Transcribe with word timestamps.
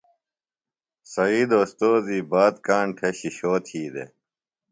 سعید 1.13 1.49
اوستوذی 1.57 2.19
بات 2.31 2.55
کاݨ 2.67 2.85
تھےۡ 2.97 3.13
شِشو 3.19 3.53
تھی 3.65 3.81
دےۡ۔ 3.93 4.09